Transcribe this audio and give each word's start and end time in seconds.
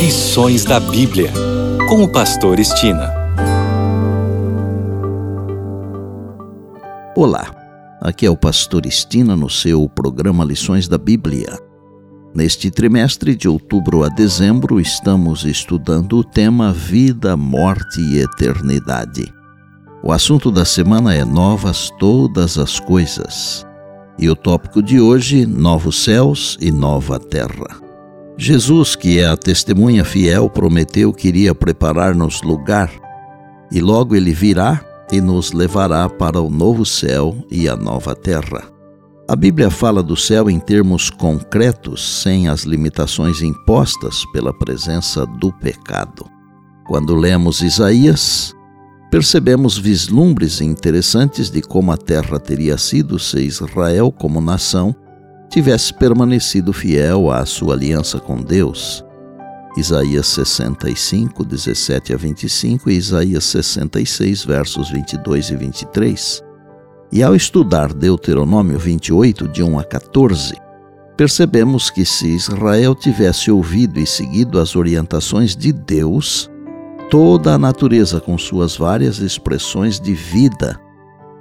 Lições 0.00 0.64
da 0.64 0.80
Bíblia, 0.80 1.30
com 1.86 2.02
o 2.02 2.08
Pastor 2.10 2.58
Estina. 2.58 3.12
Olá, 7.14 7.54
aqui 8.00 8.24
é 8.24 8.30
o 8.30 8.36
Pastor 8.36 8.86
Estina 8.86 9.36
no 9.36 9.50
seu 9.50 9.86
programa 9.90 10.42
Lições 10.42 10.88
da 10.88 10.96
Bíblia. 10.96 11.58
Neste 12.34 12.70
trimestre, 12.70 13.36
de 13.36 13.46
outubro 13.46 14.02
a 14.02 14.08
dezembro, 14.08 14.80
estamos 14.80 15.44
estudando 15.44 16.16
o 16.16 16.24
tema 16.24 16.72
Vida, 16.72 17.36
Morte 17.36 18.00
e 18.00 18.20
Eternidade. 18.20 19.30
O 20.02 20.12
assunto 20.12 20.50
da 20.50 20.64
semana 20.64 21.14
é 21.14 21.26
Novas 21.26 21.90
Todas 21.98 22.56
as 22.56 22.80
Coisas. 22.80 23.66
E 24.18 24.30
o 24.30 24.34
tópico 24.34 24.82
de 24.82 24.98
hoje, 24.98 25.44
Novos 25.44 26.02
Céus 26.02 26.56
e 26.58 26.72
Nova 26.72 27.20
Terra. 27.20 27.89
Jesus, 28.42 28.96
que 28.96 29.18
é 29.18 29.26
a 29.26 29.36
testemunha 29.36 30.02
fiel, 30.02 30.48
prometeu 30.48 31.12
que 31.12 31.28
iria 31.28 31.54
preparar-nos 31.54 32.40
lugar, 32.40 32.90
e 33.70 33.82
logo 33.82 34.16
ele 34.16 34.32
virá 34.32 34.82
e 35.12 35.20
nos 35.20 35.52
levará 35.52 36.08
para 36.08 36.40
o 36.40 36.48
novo 36.48 36.86
céu 36.86 37.36
e 37.50 37.68
a 37.68 37.76
nova 37.76 38.14
terra. 38.14 38.62
A 39.28 39.36
Bíblia 39.36 39.68
fala 39.70 40.02
do 40.02 40.16
céu 40.16 40.48
em 40.48 40.58
termos 40.58 41.10
concretos, 41.10 42.22
sem 42.22 42.48
as 42.48 42.62
limitações 42.62 43.42
impostas 43.42 44.24
pela 44.32 44.54
presença 44.54 45.26
do 45.26 45.52
pecado. 45.58 46.24
Quando 46.86 47.14
lemos 47.14 47.60
Isaías, 47.60 48.54
percebemos 49.10 49.76
vislumbres 49.76 50.62
interessantes 50.62 51.50
de 51.50 51.60
como 51.60 51.92
a 51.92 51.96
terra 51.98 52.40
teria 52.40 52.78
sido 52.78 53.18
se 53.18 53.38
Israel, 53.40 54.10
como 54.10 54.40
nação, 54.40 54.96
tivesse 55.50 55.92
permanecido 55.92 56.72
fiel 56.72 57.30
à 57.30 57.44
sua 57.44 57.74
aliança 57.74 58.20
com 58.20 58.40
Deus. 58.40 59.04
Isaías 59.76 60.28
65, 60.28 61.44
17 61.44 62.14
a 62.14 62.16
25 62.16 62.90
e 62.90 62.96
Isaías 62.96 63.44
66, 63.44 64.44
versos 64.44 64.90
22 64.90 65.50
e 65.50 65.56
23. 65.56 66.44
E 67.12 67.22
ao 67.22 67.34
estudar 67.34 67.92
Deuteronômio 67.92 68.78
28, 68.78 69.48
de 69.48 69.62
1 69.62 69.78
a 69.78 69.84
14, 69.84 70.54
percebemos 71.16 71.90
que 71.90 72.04
se 72.04 72.28
Israel 72.28 72.94
tivesse 72.94 73.50
ouvido 73.50 73.98
e 73.98 74.06
seguido 74.06 74.60
as 74.60 74.76
orientações 74.76 75.56
de 75.56 75.72
Deus, 75.72 76.48
toda 77.10 77.54
a 77.54 77.58
natureza, 77.58 78.20
com 78.20 78.38
suas 78.38 78.76
várias 78.76 79.18
expressões 79.18 79.98
de 79.98 80.14
vida, 80.14 80.80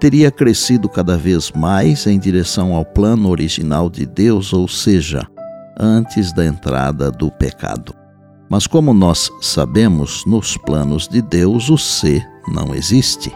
teria 0.00 0.30
crescido 0.30 0.88
cada 0.88 1.18
vez 1.18 1.52
mais 1.52 2.06
em 2.06 2.18
direção 2.18 2.74
ao 2.74 2.86
plano 2.86 3.28
original 3.28 3.90
de 3.90 4.06
Deus, 4.06 4.54
ou 4.54 4.66
seja, 4.66 5.26
antes 5.78 6.32
da 6.32 6.46
entrada 6.46 7.10
do 7.10 7.30
pecado. 7.30 7.94
Mas 8.48 8.66
como 8.66 8.94
nós 8.94 9.30
sabemos, 9.42 10.24
nos 10.26 10.56
planos 10.56 11.06
de 11.06 11.20
Deus 11.20 11.68
o 11.68 11.76
ser 11.76 12.26
não 12.48 12.74
existe. 12.74 13.30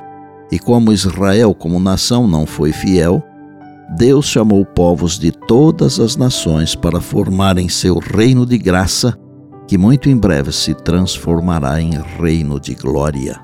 E 0.50 0.58
como 0.58 0.92
Israel, 0.92 1.54
como 1.54 1.78
nação, 1.78 2.26
não 2.26 2.46
foi 2.46 2.72
fiel, 2.72 3.22
Deus 3.96 4.26
chamou 4.26 4.64
povos 4.64 5.18
de 5.18 5.30
todas 5.30 6.00
as 6.00 6.16
nações 6.16 6.74
para 6.74 7.00
formarem 7.00 7.68
seu 7.68 7.98
reino 7.98 8.46
de 8.46 8.56
graça, 8.56 9.16
que 9.68 9.76
muito 9.76 10.08
em 10.08 10.16
breve 10.16 10.50
se 10.50 10.74
transformará 10.74 11.80
em 11.80 11.92
reino 12.18 12.58
de 12.58 12.74
glória. 12.74 13.43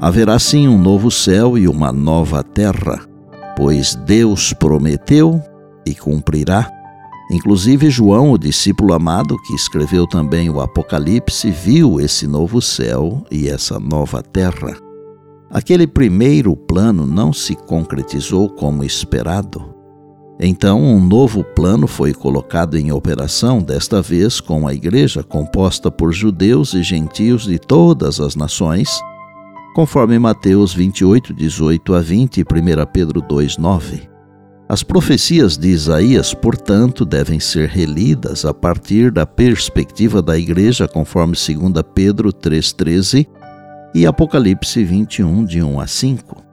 Haverá 0.00 0.38
sim 0.38 0.68
um 0.68 0.78
novo 0.78 1.10
céu 1.10 1.58
e 1.58 1.66
uma 1.66 1.92
nova 1.92 2.40
terra, 2.44 3.00
pois 3.56 3.96
Deus 3.96 4.52
prometeu 4.52 5.42
e 5.84 5.92
cumprirá. 5.92 6.70
Inclusive, 7.32 7.90
João, 7.90 8.30
o 8.30 8.38
discípulo 8.38 8.94
amado, 8.94 9.36
que 9.42 9.54
escreveu 9.54 10.06
também 10.06 10.48
o 10.48 10.60
Apocalipse, 10.60 11.50
viu 11.50 12.00
esse 12.00 12.28
novo 12.28 12.62
céu 12.62 13.24
e 13.28 13.48
essa 13.48 13.80
nova 13.80 14.22
terra. 14.22 14.76
Aquele 15.50 15.86
primeiro 15.86 16.54
plano 16.54 17.04
não 17.04 17.32
se 17.32 17.56
concretizou 17.56 18.48
como 18.48 18.84
esperado. 18.84 19.74
Então, 20.38 20.80
um 20.80 21.04
novo 21.04 21.42
plano 21.42 21.88
foi 21.88 22.14
colocado 22.14 22.78
em 22.78 22.92
operação, 22.92 23.60
desta 23.60 24.00
vez 24.00 24.40
com 24.40 24.68
a 24.68 24.72
igreja 24.72 25.24
composta 25.24 25.90
por 25.90 26.12
judeus 26.12 26.72
e 26.72 26.84
gentios 26.84 27.46
de 27.46 27.58
todas 27.58 28.20
as 28.20 28.36
nações 28.36 29.00
conforme 29.74 30.18
Mateus 30.18 30.74
28, 30.74 31.32
18 31.32 31.94
a 31.94 32.00
20 32.00 32.38
e 32.38 32.42
1 32.42 32.44
Pedro 32.92 33.20
2, 33.20 33.58
9. 33.58 34.08
As 34.68 34.82
profecias 34.82 35.56
de 35.56 35.68
Isaías, 35.68 36.34
portanto, 36.34 37.04
devem 37.06 37.40
ser 37.40 37.70
relidas 37.70 38.44
a 38.44 38.52
partir 38.52 39.10
da 39.10 39.24
perspectiva 39.24 40.20
da 40.20 40.38
igreja, 40.38 40.86
conforme 40.86 41.32
2 41.32 41.82
Pedro 41.94 42.30
3,13 42.30 43.26
e 43.94 44.06
Apocalipse 44.06 44.84
21, 44.84 45.44
de 45.44 45.62
1 45.62 45.80
a 45.80 45.86
5. 45.86 46.44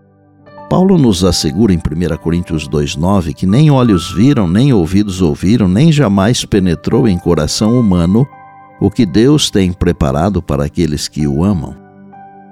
Paulo 0.70 0.97
nos 0.97 1.24
assegura 1.24 1.74
em 1.74 1.78
1 1.78 2.18
Coríntios 2.18 2.68
2,9 2.68 3.34
que 3.34 3.46
nem 3.46 3.70
olhos 3.70 4.12
viram, 4.12 4.47
nem 4.47 4.74
ouvidos 4.74 5.22
ouviram, 5.22 5.68
nem 5.68 5.92
jamais 5.92 6.46
penetrou 6.46 7.08
em 7.08 7.18
coração 7.18 7.80
humano 7.80 8.26
o 8.80 8.90
que 8.90 9.06
Deus 9.06 9.50
tem 9.50 9.72
preparado 9.72 10.42
para 10.42 10.66
aqueles 10.66 11.08
que 11.08 11.28
o 11.28 11.44
amam. 11.44 11.84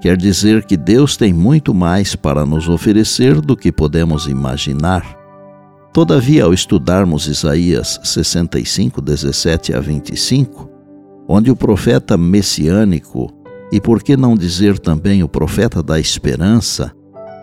Quer 0.04 0.18
dizer 0.18 0.66
que 0.66 0.76
Deus 0.76 1.16
tem 1.16 1.32
muito 1.32 1.74
mais 1.74 2.14
para 2.14 2.46
nos 2.46 2.68
oferecer 2.68 3.40
do 3.40 3.56
que 3.56 3.72
podemos 3.72 4.28
imaginar. 4.28 5.18
Todavia, 5.94 6.44
ao 6.44 6.54
estudarmos 6.54 7.26
Isaías 7.26 8.02
65, 8.04 9.00
17 9.00 9.74
a 9.74 9.80
25, 9.80 10.70
onde 11.26 11.50
o 11.50 11.56
profeta 11.56 12.18
messiânico, 12.18 13.32
e 13.72 13.80
por 13.80 14.04
que 14.04 14.18
não 14.18 14.36
dizer 14.36 14.78
também 14.78 15.24
o 15.24 15.30
profeta 15.30 15.82
da 15.82 15.98
esperança, 15.98 16.92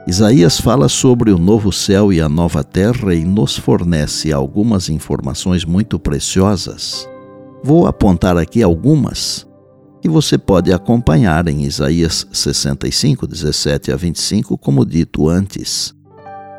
Isaías 0.06 0.60
fala 0.60 0.91
sobre 0.91 1.31
o 1.31 1.38
novo 1.38 1.72
céu 1.72 2.12
e 2.12 2.21
a 2.21 2.28
nova 2.28 2.62
terra 2.62 3.15
e 3.15 3.25
nos 3.25 3.56
fornece 3.56 4.34
algumas 4.34 4.91
informações 4.91 5.65
muito 5.65 5.98
preciosas. 5.98 7.09
Vou 7.65 7.87
apontar 7.87 8.37
aqui 8.37 8.62
algumas 8.62 9.48
que 10.00 10.09
você 10.09 10.38
pode 10.38 10.72
acompanhar 10.72 11.47
em 11.49 11.65
Isaías 11.65 12.27
65, 12.33 13.27
17 13.27 13.93
a 13.93 13.97
25, 13.97 14.56
como 14.56 14.84
dito 14.84 15.28
antes. 15.28 15.94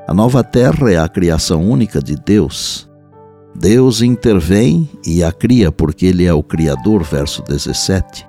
A 0.07 0.13
nova 0.13 0.43
terra 0.43 0.91
é 0.91 0.97
a 0.97 1.07
criação 1.07 1.63
única 1.63 2.01
de 2.01 2.15
Deus. 2.15 2.89
Deus 3.55 4.01
intervém 4.01 4.89
e 5.05 5.23
a 5.23 5.31
cria 5.31 5.71
porque 5.71 6.05
Ele 6.05 6.25
é 6.25 6.33
o 6.33 6.43
Criador, 6.43 7.03
verso 7.03 7.41
17. 7.43 8.27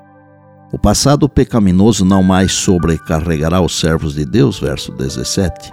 O 0.73 0.79
passado 0.79 1.29
pecaminoso 1.29 2.05
não 2.05 2.23
mais 2.23 2.53
sobrecarregará 2.53 3.61
os 3.61 3.79
servos 3.79 4.15
de 4.15 4.25
Deus, 4.25 4.59
verso 4.59 4.91
17. 4.93 5.71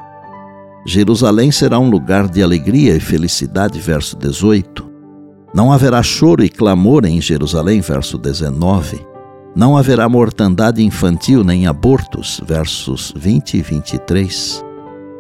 Jerusalém 0.86 1.52
será 1.52 1.80
um 1.80 1.90
lugar 1.90 2.28
de 2.28 2.44
alegria 2.44 2.96
e 2.96 3.00
felicidade, 3.00 3.80
verso 3.80 4.18
18. 4.18 4.90
Não 5.54 5.72
haverá 5.72 6.04
choro 6.04 6.44
e 6.44 6.50
clamor 6.50 7.06
em 7.06 7.20
Jerusalém, 7.22 7.82
verso 7.82 8.18
19. 8.18 9.09
Não 9.56 9.76
haverá 9.76 10.08
mortandade 10.08 10.84
infantil 10.84 11.44
nem 11.44 11.66
abortos, 11.66 12.40
versos 12.46 13.12
20 13.16 13.58
e 13.58 13.62
23. 13.62 14.64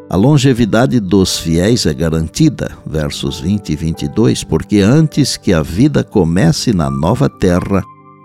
A 0.09 0.15
longevidade 0.15 0.99
dos 0.99 1.37
fiéis 1.37 1.85
é 1.85 1.93
garantida, 1.93 2.71
versos 2.85 3.39
20 3.39 3.69
e 3.69 3.75
22, 3.75 4.43
porque 4.43 4.79
antes 4.79 5.35
que 5.35 5.51
a 5.51 5.61
vida 5.61 6.03
comece 6.03 6.73
na 6.73 6.89
nova 6.89 7.29
terra, 7.29 7.83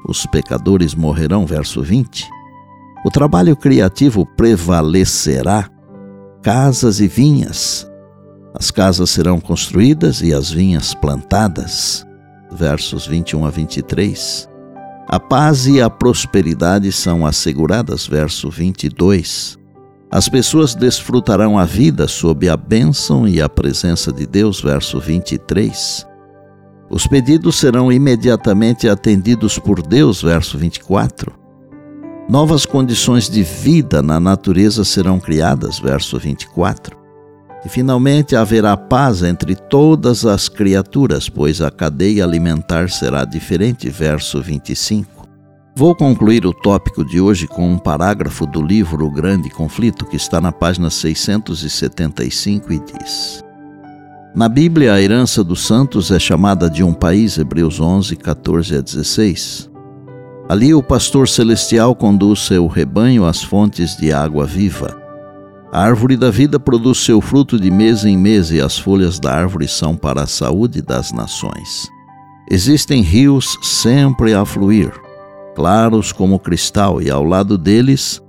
os 0.09 0.27
pecadores 0.27 0.95
morrerão, 0.95 1.47
verso 1.47 1.83
20. 1.83 2.27
O 3.05 3.11
trabalho 3.11 3.57
criativo 3.57 4.27
prevalecerá, 4.37 5.69
casas 6.43 7.01
e 7.01 7.09
vinhas. 7.09 7.87
As 8.55 8.71
casas 8.71 9.11
serão 9.11 9.41
construídas 9.41 10.21
e 10.23 10.33
as 10.33 10.51
vinhas 10.51 10.95
plantadas, 10.95 12.07
versos 12.51 13.07
21 13.07 13.47
a 13.47 13.51
23. 13.51 14.54
A 15.15 15.21
paz 15.21 15.69
e 15.69 15.81
a 15.81 15.89
prosperidade 15.89 16.91
são 16.91 17.25
asseguradas, 17.25 18.05
verso 18.05 18.51
22. 18.51 19.57
As 20.11 20.29
pessoas 20.29 20.75
desfrutarão 20.75 21.57
a 21.57 21.65
vida 21.65 22.09
sob 22.09 22.49
a 22.49 22.57
bênção 22.57 23.29
e 23.29 23.41
a 23.41 23.49
presença 23.49 24.13
de 24.13 24.27
Deus, 24.27 24.61
verso 24.61 24.99
23. 24.99 26.05
Os 26.91 27.07
pedidos 27.07 27.55
serão 27.55 27.93
imediatamente 27.93 28.89
atendidos 28.89 29.57
por 29.57 29.81
Deus, 29.87 30.21
verso 30.21 30.59
24. 30.59 31.33
Novas 32.29 32.67
condições 32.67 33.31
de 33.31 33.45
vida 33.45 34.03
na 34.03 34.19
natureza 34.19 34.85
serão 34.85 35.21
criadas, 35.21 35.79
verso 35.79 36.19
24. 36.19 37.04
E 37.65 37.69
finalmente 37.69 38.37
haverá 38.37 38.77
paz 38.77 39.23
entre 39.23 39.55
todas 39.55 40.27
as 40.27 40.49
criaturas, 40.49 41.29
pois 41.29 41.63
a 41.63 41.71
cadeia 41.71 42.23
alimentar 42.23 42.91
será 42.91 43.25
diferente. 43.25 43.89
Verso 43.89 44.43
25. 44.43 45.15
Vou 45.77 45.93
concluir 45.97 46.47
o 46.47 46.53
tópico 46.53 47.05
de 47.05 47.21
hoje 47.21 47.49
com 47.49 47.69
um 47.69 47.79
parágrafo 47.79 48.47
do 48.47 48.63
livro 48.63 49.07
O 49.07 49.11
Grande 49.11 49.51
Conflito, 49.51 50.05
que 50.07 50.15
está 50.15 50.41
na 50.41 50.53
página 50.53 50.89
675 50.89 52.73
e 52.73 52.79
diz: 52.79 53.43
Na 54.35 54.49
Bíblia, 54.49 54.93
a 54.93 55.01
herança 55.03 55.43
dos 55.43 55.67
santos 55.67 56.13
é 56.13 56.19
chamada 56.19 56.71
de 56.71 56.85
um 56.85 56.93
país, 56.93 57.39
Hebreus 57.39 57.81
11, 57.81 58.15
14 58.15 58.77
a 58.77 58.81
16. 58.81 59.71
Ali 60.49 60.75
o 60.75 60.83
pastor 60.83 61.27
celestial 61.27 61.97
conduz 61.97 62.41
seu 62.41 62.67
rebanho 62.67 63.25
às 63.25 63.43
fontes 63.43 63.97
de 63.97 64.13
água 64.13 64.47
viva. 64.47 65.04
A 65.75 65.81
árvore 65.83 66.17
da 66.17 66.31
vida 66.31 66.61
produz 66.61 66.99
seu 66.99 67.21
fruto 67.21 67.59
de 67.59 67.69
mês 67.69 68.05
em 68.05 68.17
mês 68.17 68.53
e 68.53 68.61
as 68.61 68.79
folhas 68.79 69.19
da 69.19 69.33
árvore 69.35 69.67
são 69.67 69.97
para 69.97 70.23
a 70.23 70.27
saúde 70.27 70.81
das 70.81 71.11
nações. 71.11 71.91
Existem 72.49 73.03
rios 73.03 73.59
sempre 73.61 74.35
a 74.35 74.45
fluir, 74.45 74.93
claros 75.57 76.13
como 76.13 76.39
cristal, 76.39 77.03
e 77.03 77.11
ao 77.11 77.25
lado 77.25 77.59
deles, 77.59 78.23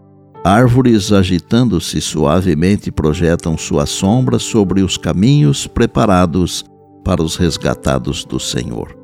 árvores 0.43 1.11
agitando-se 1.11 2.01
suavemente 2.01 2.91
projetam 2.91 3.55
sua 3.55 3.85
sombra 3.85 4.39
sobre 4.39 4.81
os 4.81 4.97
caminhos 4.97 5.67
preparados 5.67 6.65
para 7.03 7.21
os 7.21 7.35
resgatados 7.35 8.25
do 8.25 8.39
Senhor. 8.39 8.97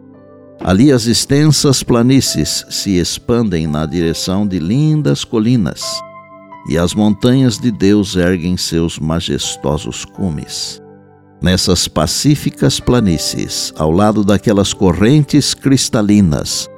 Ali 0.60 0.92
as 0.92 1.06
extensas 1.06 1.84
planícies 1.84 2.66
se 2.72 2.98
expandem 2.98 3.68
na 3.68 3.86
direção 3.86 4.48
de 4.48 4.58
lindas 4.58 5.24
colinas, 5.24 6.02
e 6.68 6.78
as 6.78 6.94
montanhas 6.94 7.58
de 7.58 7.72
Deus 7.72 8.16
erguem 8.16 8.56
seus 8.58 9.00
majestosos 9.00 10.06
cumes. 10.06 10.82
Nessas 11.42 11.88
pacíficas 11.88 12.80
planícies, 12.80 13.74
ao 13.78 13.92
lado 13.92 14.24
daquelas 14.24 14.74
correntes 14.74 15.54
cristalinas, 15.54 16.70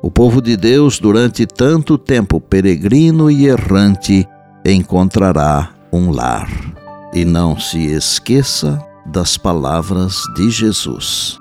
o 0.00 0.10
povo 0.10 0.40
de 0.40 0.56
Deus, 0.56 0.98
durante 0.98 1.46
tanto 1.46 1.96
tempo 1.96 2.40
peregrino 2.40 3.30
e 3.30 3.46
errante, 3.46 4.26
encontrará 4.64 5.70
um 5.92 6.10
lar. 6.10 6.48
E 7.12 7.24
não 7.24 7.58
se 7.58 7.78
esqueça 7.86 8.84
das 9.06 9.36
palavras 9.36 10.22
de 10.34 10.50
Jesus. 10.50 11.38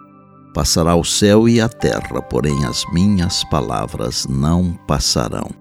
Passará 0.54 0.96
o 0.96 1.04
céu 1.04 1.48
e 1.48 1.62
a 1.62 1.70
terra, 1.70 2.22
porém 2.22 2.66
as 2.66 2.84
minhas 2.94 3.44
palavras 3.46 4.28
não 4.30 4.74
passarão. 4.86 5.61